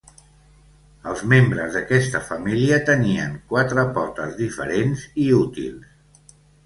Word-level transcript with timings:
Els 1.09 1.19
membres 1.33 1.75
d'aquesta 1.75 2.21
família 2.29 2.79
tenien 2.87 3.35
quatre 3.55 3.85
potes 3.99 4.35
diferents 4.41 5.05
i 5.27 5.31
útils. 5.45 6.33